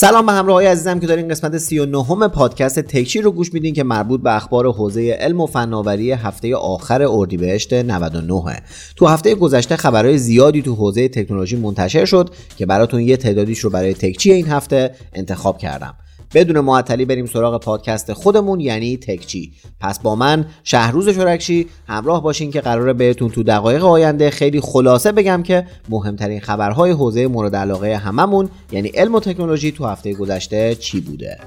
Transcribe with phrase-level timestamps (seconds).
[0.00, 3.84] سلام به همراه های عزیزم که دارین قسمت 39 پادکست تکچی رو گوش میدین که
[3.84, 8.62] مربوط به اخبار حوزه علم و فناوری هفته آخر اردیبهشت 99
[8.96, 13.70] تو هفته گذشته خبرهای زیادی تو حوزه تکنولوژی منتشر شد که براتون یه تعدادیش رو
[13.70, 15.94] برای تکچی این هفته انتخاب کردم.
[16.34, 19.52] بدون معطلی بریم سراغ پادکست خودمون یعنی تکچی.
[19.80, 25.12] پس با من شهروز شرکشی همراه باشین که قراره بهتون تو دقایق آینده خیلی خلاصه
[25.12, 30.74] بگم که مهمترین خبرهای حوزه مورد علاقه هممون یعنی علم و تکنولوژی تو هفته گذشته
[30.74, 31.38] چی بوده.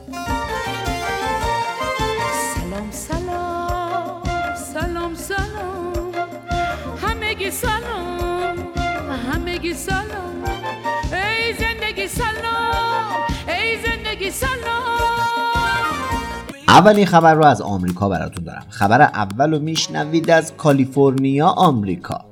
[16.73, 18.63] اولین خبر رو از آمریکا براتون دارم.
[18.69, 22.25] خبر اول رو میشنوید از کالیفرنیا آمریکا.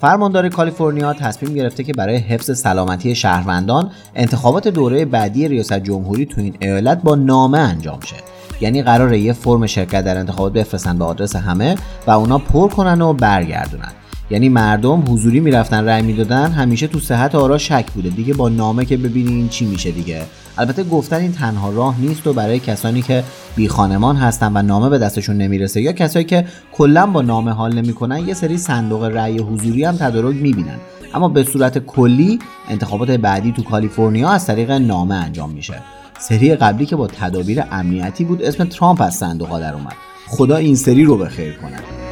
[0.00, 6.40] فرماندار کالیفرنیا تصمیم گرفته که برای حفظ سلامتی شهروندان انتخابات دوره بعدی ریاست جمهوری تو
[6.40, 8.16] این ایالت با نامه انجام شه.
[8.60, 13.02] یعنی قراره یه فرم شرکت در انتخابات بفرستن به آدرس همه و اونا پر کنن
[13.02, 13.92] و برگردونن.
[14.30, 18.08] یعنی مردم حضوری می‌رفتن رأی می‌دادن همیشه تو صحت آرا شک بوده.
[18.08, 20.22] دیگه با نامه که ببینین چی میشه دیگه.
[20.58, 23.24] البته گفتن این تنها راه نیست و برای کسانی که
[23.56, 27.74] بی خانمان هستن و نامه به دستشون نمی‌رسه یا کسایی که کلا با نامه حال
[27.74, 30.76] نمی‌کنن یه سری صندوق رأی حضوری هم تدارک می‌بینن.
[31.14, 35.74] اما به صورت کلی انتخابات بعدی تو کالیفرنیا از طریق نامه انجام میشه.
[36.18, 39.96] سری قبلی که با تدابیر امنیتی بود اسم ترامپ از صندوق در اومد.
[40.28, 42.03] خدا این سری رو به خیر کنه.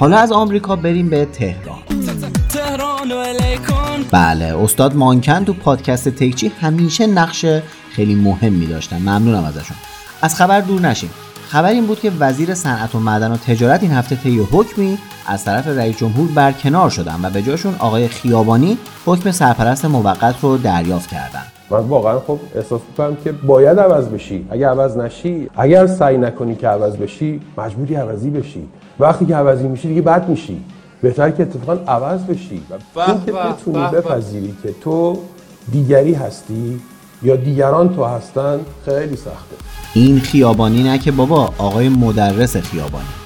[0.00, 1.78] حالا از آمریکا بریم به تهران.
[4.10, 7.44] بله استاد مانکن تو پادکست تکچی همیشه نقش
[7.90, 8.98] خیلی مهمی داشتن.
[8.98, 9.76] ممنونم ازشون.
[10.22, 11.10] از خبر دور نشیم.
[11.48, 15.44] خبر این بود که وزیر صنعت و معدن و تجارت این هفته طی حکمی از
[15.44, 21.10] طرف رئیس جمهور برکنار شدن و به جاشون آقای خیابانی حکم سرپرست موقت رو دریافت
[21.10, 21.42] کردن.
[21.70, 24.46] من واقعا خب احساس می‌کنم که باید عوض بشی.
[24.50, 28.68] اگر عوض نشی اگر سعی نکنی که عوض بشی مجبوری عوضی بشی.
[29.00, 30.60] وقتی که عوضی میشی دیگه بد میشی.
[31.02, 32.62] بهتر که اتفاقا عوض بشی
[32.94, 35.18] و این که بتونی بپذیری که تو
[35.72, 36.80] دیگری هستی
[37.22, 39.56] یا دیگران تو هستن خیلی سخته.
[39.94, 43.21] این خیابانی نه که بابا آقای مدرس خیابانی.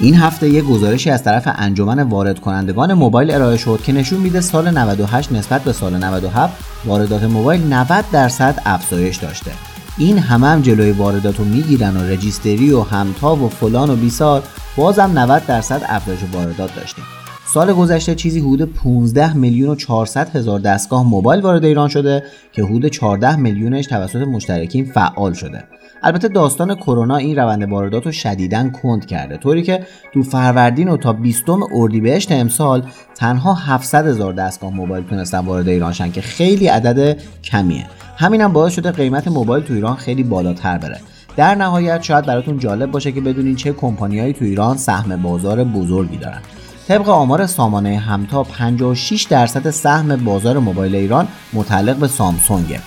[0.00, 4.40] این هفته یک گزارشی از طرف انجمن وارد کنندگان موبایل ارائه شد که نشون میده
[4.40, 9.50] سال 98 نسبت به سال 97 واردات موبایل 90 درصد افزایش داشته.
[9.98, 14.42] این همه هم جلوی واردات رو می‌گیرن و رجیستری و همتا و فلان و بیسار
[14.76, 17.04] بازم 90 درصد افزایش واردات داشتیم.
[17.54, 22.22] سال گذشته چیزی حدود 15 میلیون و 400 هزار دستگاه موبایل وارد ایران شده
[22.52, 25.64] که حدود 14 میلیونش توسط مشترکین فعال شده.
[26.02, 30.96] البته داستان کرونا این روند واردات رو شدیداً کند کرده طوری که تو فروردین و
[30.96, 32.82] تا 20 اردیبهشت امسال
[33.14, 37.86] تنها 700 هزار دستگاه موبایل تونستن وارد ایران شن که خیلی عدد کمیه.
[38.16, 41.00] همینم باعث شده قیمت موبایل تو ایران خیلی بالاتر بره.
[41.36, 46.16] در نهایت شاید براتون جالب باشه که بدونین چه کمپانیایی تو ایران سهم بازار بزرگی
[46.16, 46.40] دارن.
[46.88, 52.80] طبق آمار سامانه همتا 56 درصد سهم بازار موبایل ایران متعلق به سامسونگه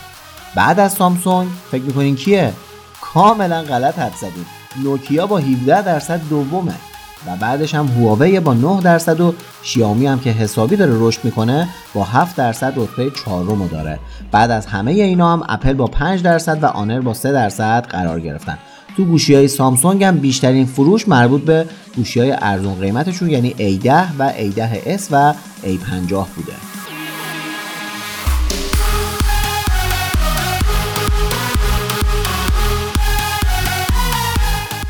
[0.55, 2.53] بعد از سامسونگ فکر می‌کنین کیه؟
[3.01, 4.45] کاملا غلط حد زدید
[4.83, 6.73] نوکیا با 17 درصد دومه.
[7.27, 11.67] و بعدش هم هواوی با 9 درصد و شیائومی هم که حسابی داره رشد می‌کنه
[11.93, 13.99] با 7 درصد رتبه چهارم داره.
[14.31, 18.19] بعد از همه اینا هم اپل با 5 درصد و آنر با 3 درصد قرار
[18.19, 18.57] گرفتن.
[18.97, 21.65] تو گوشی های سامسونگ هم بیشترین فروش مربوط به
[21.95, 23.87] گوشی های ارزون قیمتشون یعنی A10
[24.19, 26.53] و A10s و A50 بوده.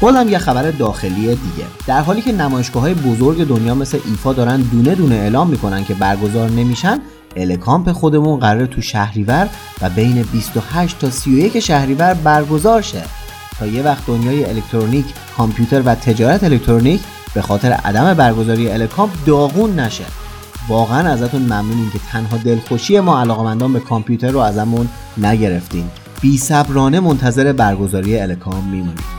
[0.01, 1.37] بازم یه خبر داخلی دیگه.
[1.87, 5.93] در حالی که نمایشگاه های بزرگ دنیا مثل ایفا دارن دونه دونه اعلام می‌کنن که
[5.93, 6.99] برگزار نمیشن
[7.35, 9.49] الکامپ خودمون قرار تو شهریور
[9.81, 13.16] و بین 28 تا 31 شهریور برگزار شه.
[13.59, 15.05] تا یه وقت دنیای الکترونیک
[15.37, 17.01] کامپیوتر و تجارت الکترونیک
[17.33, 20.05] به خاطر عدم برگزاری الکامپ داغون نشه.
[20.69, 24.87] واقعا ازتون ممنونیم که تنها دلخوشی ما علاقمندان به کامپیوتر رو ازمون
[25.17, 25.85] نگرفتین.
[26.21, 29.16] بی صبرانه منتظر برگزاری الکامپ میمونیم.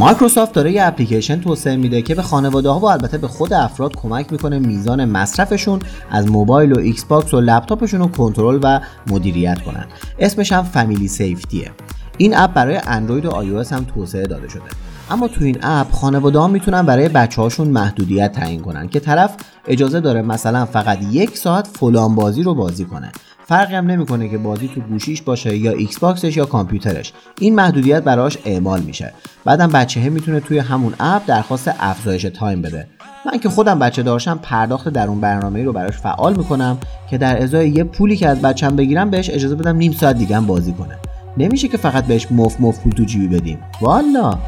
[0.00, 3.96] مایکروسافت داره یه اپلیکیشن توسعه میده که به خانواده ها و البته به خود افراد
[3.96, 5.78] کمک می‌کنه میزان مصرفشون
[6.10, 9.86] از موبایل و ایکس باکس و لپتاپشون رو کنترل و مدیریت کنن.
[10.18, 11.70] اسمش هم Family Safety ه
[12.16, 14.62] این اپ برای اندروید و iOS هم توسعه داده شده.
[15.10, 19.34] اما تو این اپ خانواده ها می‌تونن برای بچه هاشون محدودیت تعیین کنن که طرف
[19.66, 23.12] اجازه داره مثلا فقط یک ساعت فلان بازی رو بازی کنه.
[23.50, 27.12] فرقی هم نمی‌کنه که بازی تو گوشیش باشه یا ایکس باکسش یا کامپیوترش.
[27.40, 29.12] این محدودیت براش اعمال میشه.
[29.44, 32.86] بعدم بچه می‌تونه توی همون اپ درخواست افزایش time بده.
[33.26, 36.78] من که خودم بچه داشتم پرداخت در اون برنامه رو براش فعال می‌کنم
[37.10, 40.36] که در ازای یه پولی که از بچم بگیرم بهش اجازه بدم نیم ساعت دیگه
[40.36, 40.98] هم بازی کنه.
[41.36, 43.58] نمیشه که فقط بهش مف مف پول تو جیبی بدیم.
[43.80, 44.38] والا!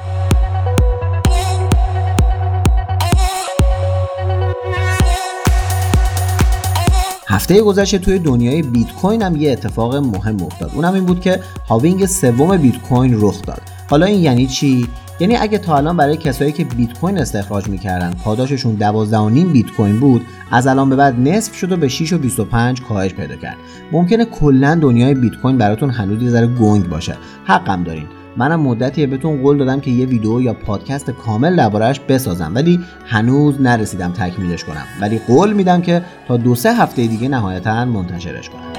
[7.33, 10.71] هفته گذشته توی دنیای بیت کوین هم یه اتفاق مهم افتاد.
[10.75, 13.63] اونم این بود که هاوینگ سوم بیت کوین رخ داد.
[13.91, 14.89] حالا این یعنی چی؟
[15.21, 20.01] یعنی اگه تا الان برای کسایی که بیت کوین استخراج می‌کردن پاداششون 12.5 بیت کوین
[20.01, 23.57] بود از الان به بعد نصف شد و به 6 و 25 کاهش پیدا کرد.
[23.93, 27.17] ممکنه کلا دنیای بیت کوین براتون هنوز یه ذره گنگ باشه.
[27.45, 28.07] حقم دارین.
[28.37, 32.53] منم مدتی بهتون قول دادم که یه ویدیو یا پادکست کامل دربارهش بسازم.
[32.55, 34.85] ولی هنوز نرسیدم تکمیلش کنم.
[35.01, 38.73] ولی قول میدم که تا دو سه هفته دیگه نهایتا منتشرش کنم.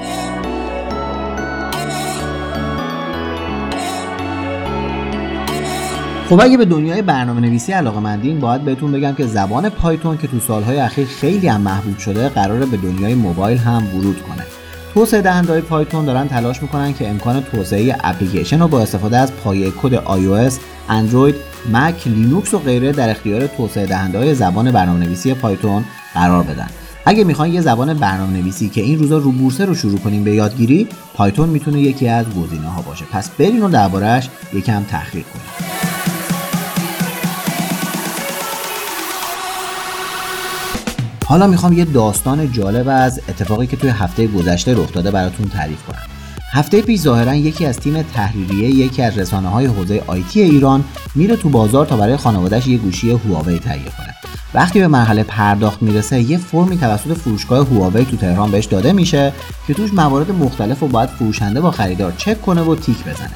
[6.28, 10.26] خب اگه به دنیای برنامه نویسی علاقه مندین باید بهتون بگم که زبان پایتون که
[10.26, 14.63] تو سالهای اخیر خیلی هم محبوب شده قراره به دنیای موبایل هم ورود کنه.
[14.94, 19.70] توسعه دهنده پایتون دارن تلاش می‌کنن که امکان توسعه اپلیکیشن رو با استفاده از پایه
[19.70, 20.54] کد iOS،
[20.88, 21.34] اندروید،
[21.72, 26.66] مک، لینوکس و غیره در اختیار توسعه دهنده های زبان برنامه نویسی پایتون قرار بدن.
[27.06, 30.34] اگه می‌خواین یه زبان برنامه نویسی که این روزا رو بورسه رو شروع کنیم به
[30.34, 33.04] یادگیری، پایتون می‌تونه یکی از گزینه ها باشه.
[33.12, 35.83] پس برین و دربارهش یکم تحقیق کنید.
[41.26, 45.82] حالا می‌خوام یه داستان جالب از اتفاقی که توی هفته گذشته رخ داده براتون تعریف
[45.82, 46.02] کنم.
[46.52, 50.84] هفته پیش ظاهرا یکی از تیم تحریریه یکی از رسانه های حوزه آیتی ایران
[51.14, 54.14] میره تو بازار تا برای خانوادهش یه گوشی هواوی تهیه کنه.
[54.54, 59.32] وقتی به مرحله پرداخت می‌رسه یه فرمی توسط فروشگاه هواوی تو تهران بهش داده میشه
[59.66, 63.30] که توش موارد مختلف رو باید فروشنده با خریدار چک کنه و تیک بزنه.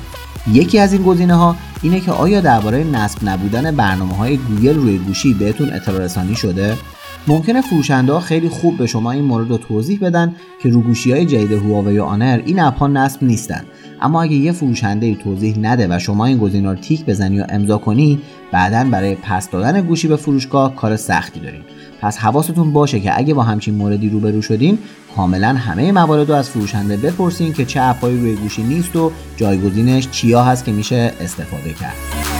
[0.52, 4.98] یکی از این گزینه ها اینه که آیا درباره نصب نبودن برنامه های گوگل روی
[4.98, 6.76] گوشی بهتون اطلاع رسانی شده؟
[7.26, 11.12] ممکنه فروشنده ها خیلی خوب به شما این مورد رو توضیح بدن که رو گوشی
[11.12, 13.64] های جدید هواوی و آنر این اپ ها نصب نیستن.
[14.00, 17.78] اما اگه یه فروشنده توضیح نده و شما این گزینه رو تیک بزنی یا امضا
[17.78, 18.20] کنی
[18.52, 21.60] بعدا برای پس دادن گوشی به فروشگاه کار سختی دارین.
[22.00, 24.78] پس حواستون باشه که اگه با همچین موردی روبرو شدین
[25.16, 30.08] کاملا همه موارد رو از فروشنده بپرسین که چه اپهایی روی گوشی نیست و جایگزینش
[30.10, 32.37] چیا هست که میشه استفاده کرد.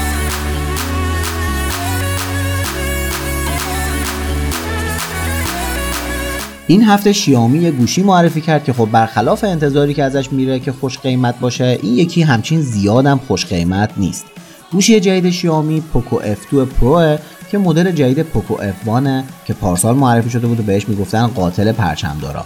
[6.71, 10.99] این هفته شیائومی گوشی معرفی کرد که خب برخلاف انتظاری که ازش میره که خوش
[10.99, 14.27] قیمت باشه این یکی همچین زیادم خوش قیمت نیست.
[14.73, 17.17] گوشی جدید شیائومی Poco F2 Pro
[17.51, 22.45] که مدل جدید Poco F1 که پارسال معرفی شده بود و بهش می‌گفتن قاتل پرچمدارا.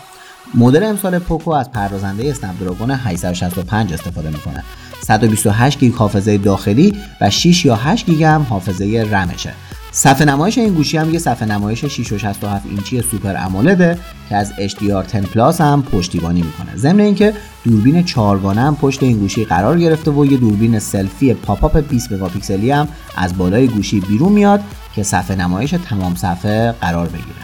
[0.55, 4.65] مدل امسال Poco از پردازنده Snapdragon 865 استفاده می‌کنه.
[5.03, 9.53] 128 گیگ حافظه داخلی و 6 یا 8 گیگ هم حافظه رمشه.
[9.95, 12.25] صفحه نمایش این گوشی هم یه صفحه نمایش 6.67
[12.65, 13.99] اینچی Super AMOLED ه
[14.29, 16.77] که از HDR10 Plus هم پشتیبانی می‌کنه.
[16.77, 17.35] ضمن اینکه
[17.65, 22.71] دوربین چهارگانه هم پشت این گوشی قرار گرفته و یه دوربین سلفی pop-up 20 مگاپیکسلی
[22.71, 24.61] هم از بالای گوشی بیرون میاد
[24.95, 27.43] که صفحه نمایش تمام صفحه قرار بگیره.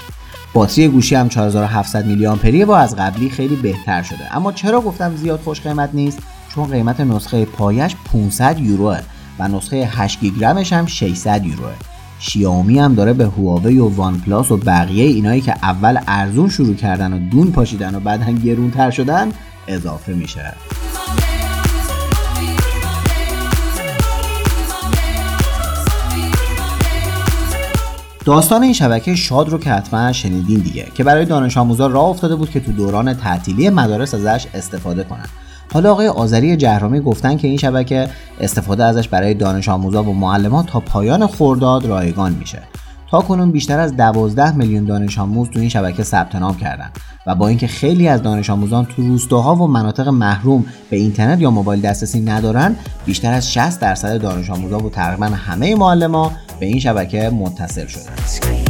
[0.55, 4.37] باتری گوشی هم 4700 میلی آمپریه و از قبلی خیلی بهتر شده.
[4.37, 6.19] اما چرا گفتم زیاد خوش قیمت نیست؟
[6.55, 9.00] چون قیمت نسخه پایش 500 یوروه
[9.38, 11.73] و نسخه 8 گیگرمش هم 600 یوروه.
[12.19, 16.75] شیائومی هم داره به هواوی و وان پلاس و بقیه اینایی که اول ارزون شروع
[16.75, 19.33] کردن و دون پاشیدن و بعدا گرونتر شدن
[19.69, 20.55] اضافه میشه.
[28.25, 32.37] داستان این شبکه شاد رو که حتما شنیدین دیگه که برای دانش آموزا راه افتاده
[32.37, 35.27] بود که تو دوران تعطیلی مدارس ازش استفاده کنن.
[35.73, 38.09] حالا آقای آذری جهرامی گفتن که این شبکه
[38.41, 42.63] استفاده ازش برای دانش آموزا و معلمان تا پایان خورداد رایگان میشه.
[43.11, 46.91] تا کنون بیشتر از 12 میلیون دانش آموز تو این شبکه ثبت نام کردن
[47.27, 51.51] و با اینکه خیلی از دانش آموزان تو روستاها و مناطق محروم به اینترنت یا
[51.51, 56.81] موبایل دسترسی ندارن بیشتر از 60 درصد دانش آموزا و تقریبا همه معلمان به این
[56.81, 58.68] شبکه متصل شدن.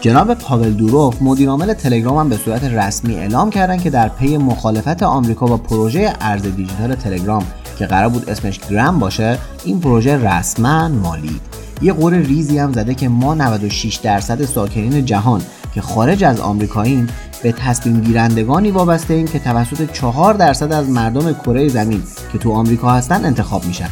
[0.00, 5.02] جناب پاول دوروف مدیرعامل تلگرام هم به صورت رسمی اعلام کردن که در پی مخالفت
[5.02, 7.44] آمریکا با پروژه ارز دیجیتال تلگرام
[7.78, 11.40] که قرار بود اسمش گرام باشه این پروژه رسما مالید
[11.82, 15.42] یه قور ریزی هم زده که ما 96 درصد ساکنین جهان
[15.74, 17.06] که خارج از آمریکاییم
[17.42, 22.52] به تصمیم گیرندگانی وابسته ایم که توسط 4 درصد از مردم کره زمین که تو
[22.52, 23.88] آمریکا هستن انتخاب میشن.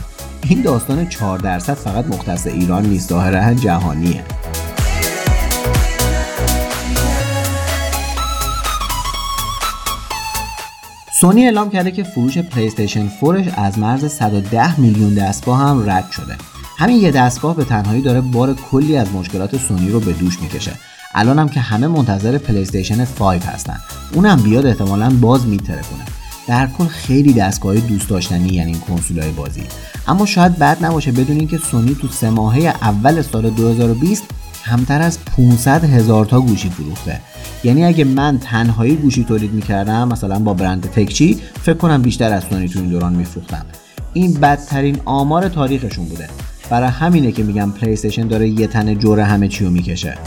[0.49, 4.25] این داستان 4 درصد فقط مختص ایران نیست ظاهرا جهانیه.
[11.25, 16.11] سونی اعلام کرده که فروش پلی استیشن 4 از مرز 110 میلیون دستگاه هم رد
[16.11, 16.37] شده.
[16.79, 20.73] همین یه دستگاه به تنهایی داره بار کلی از مشکلات سونی رو به دوش می‌کشه.
[21.15, 23.77] الان هم که همه منتظر پلی استیشن 5 هستن.
[24.15, 26.05] اونم بیاد احتمالا باز میترکونه.
[26.47, 29.63] در کل خیلی دستگاه دوست داشتنی یعنی این کنسولای بازی
[30.07, 34.25] اما شاید بد نباشه بدونین که سونی تو سه ماهه اول سال 2020
[34.67, 37.21] کمتر از 500 هزار تا گوشی فروخته.
[37.65, 42.45] یعنی اگه من تنهایی گوشی تولید می‌کردم مثلا با برند تکچی فکر کنم بیشتر از
[42.51, 43.67] سونی تو این دوران میفروختم.
[44.13, 46.29] این بدترین آمار تاریخشون بوده.
[46.71, 50.19] برای همینه که میگم پلی داره یه تنه جور همه چیو می‌کشه.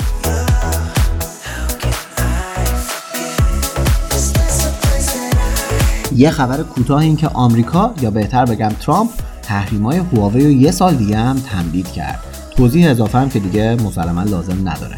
[6.15, 9.10] یه خبر کوتاه این که آمریکا یا بهتر بگم ترامپ
[9.41, 12.20] تحریمای هواوی رو یه سال دیگه هم تمدید کرد.
[12.58, 14.98] توضیح اضافه هم که دیگه مسلما لازم نداره.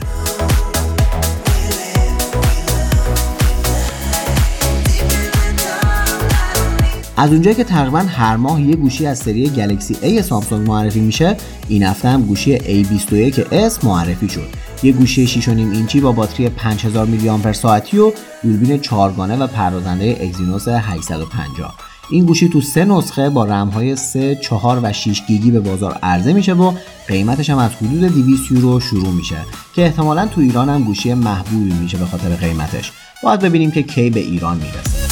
[7.18, 11.38] از اونجایی که تقریبا هر ماه یه گوشی از سری گلکسی A سامسونگ معرفی میشه
[11.68, 14.48] این هفته هم گوشی A21s معرفی شد.
[14.84, 18.12] یه گوشی 6.5 اینچی با باتری 5000 میلی آمپر ساعتی و
[18.44, 24.36] دوربین چهارگانه و پردازنده اگزینوس 850 این گوشی تو سه نسخه با رم های 3,
[24.36, 26.74] 4 و 6 گیگی به بازار عرضه میشه و
[27.08, 29.38] قیمتش هم از حدود 200 یورو شروع میشه
[29.74, 32.92] که احتمالا تو ایران هم گوشی محبوبی میشه به خاطر قیمتش.
[33.24, 35.10] باید ببینیم که کی به ایران می‌رسه.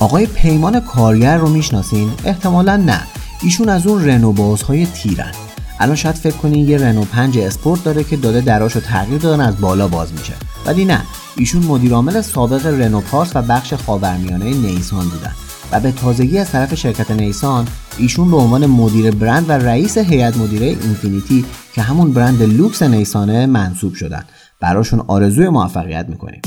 [0.00, 3.00] آقای پیمان کارگر رو می‌شناسین؟ احتمالا نه.
[3.42, 5.32] ایشون از اون رنو بازهای تیرن.
[5.80, 9.60] الان شاید فکر کنین یه رنو 5 اسپورت داره که داده دراشو تغییر دادن از
[9.60, 10.32] بالا باز میشه.
[10.66, 11.02] ولی نه
[11.36, 15.32] ایشون مدیرعامل سابق رنو پارس و بخش خاورمیانه نیسان بودن.
[15.72, 17.68] و به تازگی از طرف شرکت نیسان
[17.98, 23.46] ایشون به عنوان مدیر برند و رئیس هیئت مدیره اینفینیتی که همون برند لوکس نیسانه
[23.46, 24.24] منصوب شدن.
[24.60, 26.40] براشون آرزوی موفقیت می‌کنیم.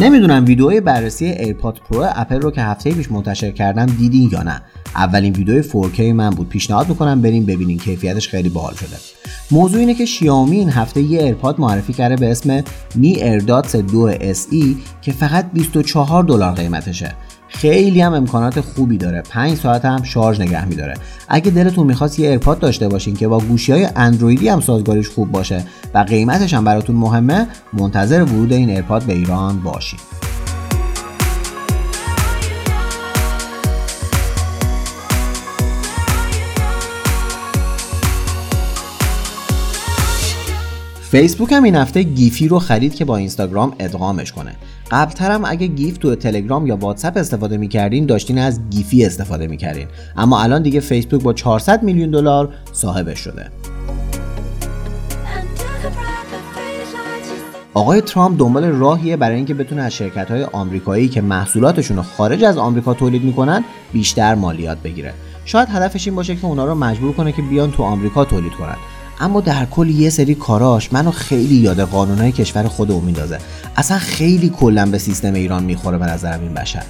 [0.00, 4.62] نمی‌دونم ویدیوهای بررسی AirPod Pro اپل رو که هفته پیش منتشر کردم دیدین یا نه.
[4.94, 6.48] اولین ویدیو 4K من بود.
[6.48, 8.96] پیشنهاد می‌کنم بریم ببینین کیفیتش خیلی باحال شده.
[9.50, 12.62] موضوع اینه که شیائومی این هفته یه ایرپاد معرفی کرده به اسم
[12.94, 14.64] Mi AirDots 2 SE
[15.02, 17.14] که فقط 24 دلار قیمتشه.
[17.56, 19.22] خیلی هم امکانات خوبی داره.
[19.30, 20.94] 5 ساعت هم شارژ نگه میداره.
[21.28, 25.30] اگه دلتون می‌خواست یه ایرپاد داشته باشین که با گوشی های اندرویدی هم سازگاریش خوب
[25.30, 29.98] باشه و قیمتش هم براتون مهمه منتظر ورود این ایرپاد به ایران باشین.
[41.10, 44.54] فیسبوک هم این هفته Giphy رو خرید که با اینستاگرام ادغامش کنه.
[44.90, 49.86] قبلتر هم اگه GIF تو تلگرام یا واتساپ استفاده می‌کردین داشتین از Giphy استفاده می‌کردین.
[50.16, 53.50] اما الان دیگه فیسبوک با 400 میلیون دلار صاحبش شده.
[57.74, 62.44] آقای ترامپ دنبال راهیه برای اینکه بتونه از شرکت های آمریکایی که محصولاتشون رو خارج
[62.44, 65.14] از آمریکا تولید می‌کنن بیشتر مالیات بگیره.
[65.44, 68.76] شاید هدفش این باشه که اونا رو مجبور کنه که بیان تو آمریکا تولید کنن.
[69.20, 73.38] اما در کل یه سری کاراش منو خیلی یاد قانونهای کشور خودمون میندازه.
[73.76, 76.82] اصلا خیلی کلا به سیستم ایران می‌خوره به نظرم این بشر.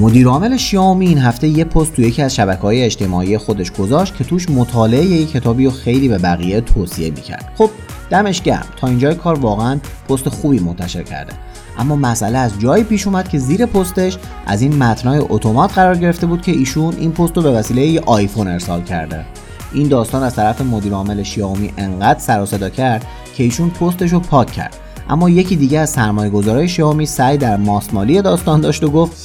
[0.00, 4.16] مدیر عامل شیائومی این هفته یه پست تو یکی از شبکه های اجتماعی خودش گذاشت
[4.16, 7.52] که توش مطالعه یک کتابی رو خیلی به بقیه توصیه می‌کرد.
[7.58, 7.70] خب
[8.10, 8.66] دمش گرم.
[8.76, 11.32] تا اینجای کار واقعا پست خوبی منتشر کرده.
[11.78, 16.26] اما مسئله از جایی پیش اومد که زیر پستش از این متنای اتومات قرار گرفته
[16.26, 19.24] بود که ایشون این پست رو به وسیله ای آیفون ارسال کرده.
[19.72, 24.12] این داستان از طرف مدیر عامل شیائومی انقدر سر و صدا کرد که ایشون پستش
[24.12, 24.76] رو پاک کرد.
[25.08, 29.16] اما یکی دیگه از سرمایه گذارای شیائومی سعی در ماسمالی داستان داشت و گفت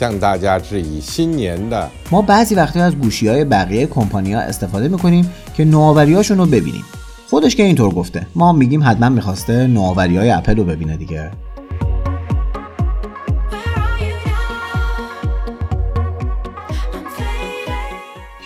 [2.11, 6.83] ما بعضی وقتی از گوشی های بقیه کمپانیا استفاده می‌کنیم که نوآوریاشون رو ببینیم.
[7.29, 11.31] خودش که اینطور گفته ما میگیم حتما می‌خواسته نوآوری های اپل رو ببینه دیگه.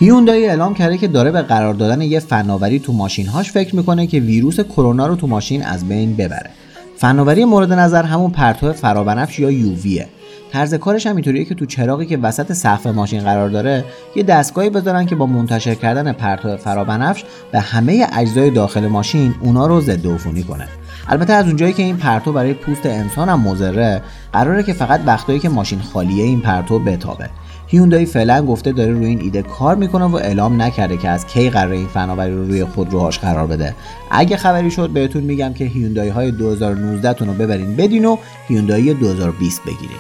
[0.04, 4.20] هیوندای اعلام کرده که داره به قرار دادن یه فناوری تو ماشینهاش فکر می‌کنه که
[4.20, 6.50] ویروس کرونا رو تو ماشین از بین ببره.
[6.98, 10.08] فناوری مورد نظر همون پرتو فرابنفش یا یوویه
[10.52, 14.70] طرز کارش هم اینطوریه که تو چراغی که وسط سقف ماشین قرار داره یه دستگاهی
[14.70, 20.08] بذارن که با منتشر کردن پرتو فرابنفش به همه اجزای داخل ماشین اونا رو ضد
[20.08, 20.68] عفونی کنه.
[21.08, 24.02] البته از اونجایی که این پرتو برای پوست انسان هم مضره
[24.34, 27.30] قراره که فقط وقتایی که ماشین خالیه این پرتو بتابه.
[27.74, 31.50] هیوندای فعلا گفته داره روی این ایده کار می‌کنه و اعلام نکرده که از کی
[31.50, 33.76] قرار این فناوری رو روی خودروهاش قرار بده.
[34.12, 38.94] اگه خبری شد بهتون میگم که هیوندای های 2019 تون رو ببرین بدین و هیوندای
[38.94, 39.98] 2020 بگیرین.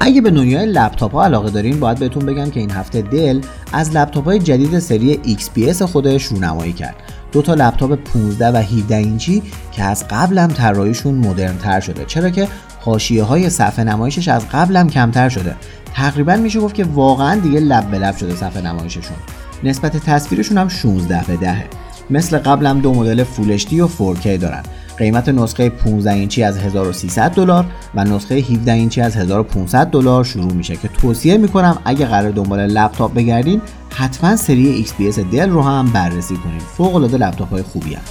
[0.00, 3.40] اگه به دنیای لپتاپ ها علاقه دارین باید بهتون بگم که این هفته دل
[3.72, 6.96] از لپتاپ های جدید سری XPS خودش رونمایی کرد.
[7.32, 9.42] دو تا لپتاپ 15 و 17 اینچی
[9.72, 12.04] که از قبلم طراحیشون مدرن تر شده.
[12.04, 12.48] چرا که
[12.80, 15.56] حاشیه های صفحه نمایشش از قبلم کمتر شده.
[15.94, 19.16] تقریبا میشه گفت که واقعا دیگه لب به لب شده صفحه نمایششون.
[19.64, 21.64] نسبت تصویرشون هم 16 به 10
[22.10, 24.62] مثل قبلم دو مدل فول و 4K دارن.
[24.98, 30.52] قیمت نسخه 15 اینچی از 1300 دلار و نسخه 17 اینچی از 1500 دلار شروع
[30.52, 35.86] میشه که توصیه می‌کنم اگه قرار دنبال لپتاپ بگردین حتما سری XPS دل رو هم
[35.86, 38.02] بررسی کنید فوق العاده لپتاپ های خوبی هم.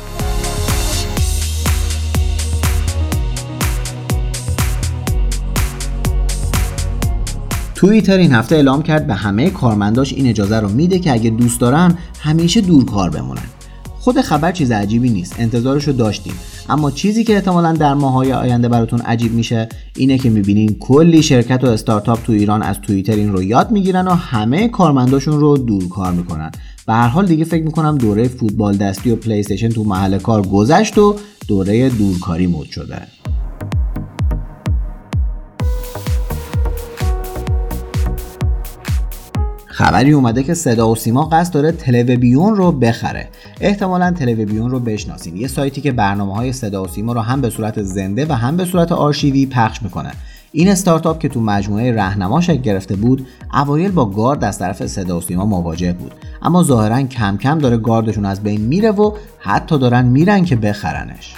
[7.76, 11.62] توییتر این هفته اعلام کرد به همه کارمنداش این اجازه رو میده که اگه دوست
[11.62, 13.55] دارن همیشه دور کار بمونن.
[14.06, 15.36] خود خبر چیز عجیبی نیست.
[15.40, 16.34] انتظارش رو داشتیم.
[16.70, 21.64] اما چیزی که احتمالا در ماهای آینده براتون عجیب میشه اینه که می‌بینین کلی شرکت
[21.64, 25.90] و استارتاپ تو ایران از توییتر این رو یاد می‌گیرن و همه کارمنداشون رو دور
[25.90, 26.52] کار می‌کنن.
[26.88, 30.98] به هر حال دیگه فکر می‌کنم دوره فوتبال دستی و پلی تو محل کار گذشت
[30.98, 31.16] و
[31.48, 33.02] دوره دورکاری مد شده.
[39.76, 43.28] خبری اومده که صدا و سیما قصد داره تلویبیون رو بخره.
[43.62, 47.50] احتمالا تلویبیون رو بشناسین یه سایتی که برنامه های صدا و سیما رو هم به
[47.50, 50.12] صورت زنده و هم به صورت آرشیوی پخش می‌کنه.
[50.52, 55.18] این استارتاپ که تو مجموعه رهنما شکل گرفته بود اوایل با گارد از طرف صدا
[55.18, 56.12] و سیما مواجه بود.
[56.42, 61.36] اما ظاهرا کم کم داره گاردشون از بین میره و حتی دارن میرن که بخرنش.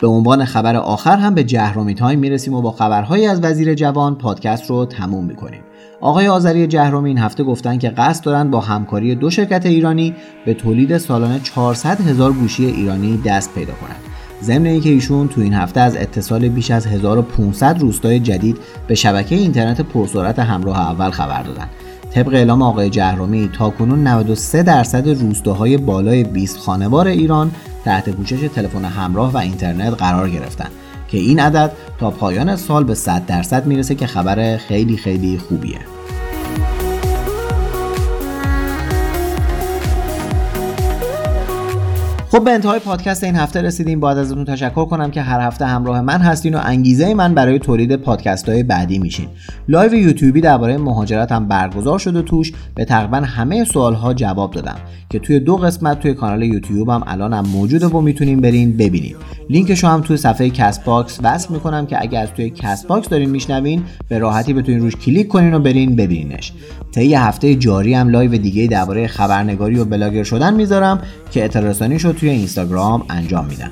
[0.00, 4.14] به عنوان خبر آخر هم به جهرومی تایم می‌رسیم و با خبرهایی از وزیر جوان
[4.14, 5.60] پادکست رو تموم می‌کنیم.
[6.00, 10.14] آقای آذری جهرومی این هفته گفتن که قصد دارند با همکاری دو شرکت ایرانی
[10.46, 14.00] به تولید سالانه 400 هزار گوشی ایرانی دست پیدا کنند.
[14.42, 19.34] ضمن اینکه ایشون تو این هفته از اتصال بیش از 1500 روستای جدید به شبکه
[19.34, 21.70] اینترنت پرسرعت همراه اول خبر دادند
[22.10, 27.50] طبق اعلام آقای جهرومی تاکنون 93 درصد روستاهای بالای 20 خانوار ایران
[27.84, 30.68] تحت پوشش تلفن همراه و اینترنت قرار گرفتن
[31.08, 35.93] که این عدد تا پایان سال به 100 درصد می‌رسه که خبر خیلی خیلی خوبیه.
[42.34, 44.00] خب به انتهای پادکست این هفته رسیدیم.
[44.00, 47.96] باید ازتون تشکر کنم که هر هفته همراه من هستین و انگیزه من برای تولید
[47.96, 49.28] پادکست های بعدی میشین.
[49.68, 52.52] live یوتیوبی درباره مهاجرت هم برگزار شده توش.
[52.74, 54.76] به تقریبا همه سوال ها جواب دادم
[55.10, 59.16] که توی دو قسمت توی کانال یوتیوب هم موجوده و می‌تونین برین ببینید
[59.50, 64.18] لینکش هم توی صفحه Castbox وصل می‌کنم که اگر از توی Castbox دارین میشنوین به
[64.18, 66.52] راحتی بتونین روش کلیک کنین و برین ببینینش.
[66.94, 72.16] طی هفته جاری هم live دیگه درباره خبرنگاری و بلاگر شدن می‌ذارم که اطلاع شد
[72.20, 73.70] توی اینستاگرام انجام میدم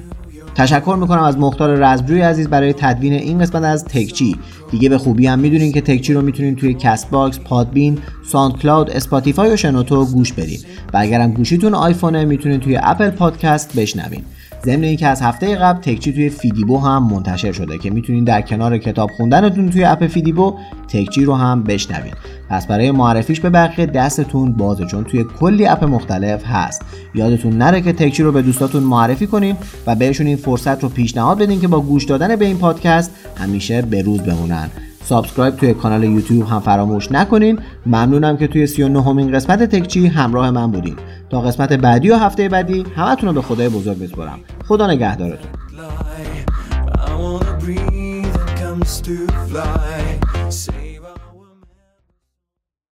[0.54, 4.36] تشکر می‌کنم از مختار رزمجوی عزیز برای تدوین این قسمت از تکچی.
[4.70, 9.56] دیگه به خوبی هم می‌دونین که تکچی رو می‌تونین توی Castbox، Podbean، SoundCloud، Spotify و
[9.56, 10.60] شنوتو گوش بدین.
[10.92, 14.22] و اگرم گوشیتون آیفونه می‌تونین توی Apple Podcast بشنوین.
[14.64, 18.78] ضمن اینکه از هفته قبل تکچی توی فیدیبو هم منتشر شده که می‌تونین در کنار
[18.78, 20.54] کتاب خوندنتون توی اپ فیدیبو
[20.88, 22.12] تکچی رو هم بشنوین
[22.48, 26.82] پس برای معرفیش به بقیه دستتون بازه چون توی کلی اپ مختلف هست.
[27.14, 31.38] یادتون نره که تکچی رو به دوستاتون معرفی کنین و بهشون این فرصت رو پیشنهاد
[31.38, 34.70] بدین که با گوش دادن به این پادکست همیشه به روز بمونن.
[35.04, 37.58] subscribe توی کانال یوتیوب هم فراموش نکنین.
[37.86, 40.96] ممنونم که توی 39 امین قسمت تکچی همراه من بودین.
[41.30, 44.38] تا قسمت بعدی و هفته بعدی همتون رو به خدای بزرگ بسپرم
[44.68, 45.50] خدا نگهدارتون.